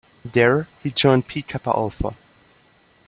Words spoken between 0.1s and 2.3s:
There, he joined Pi Kappa Alpha.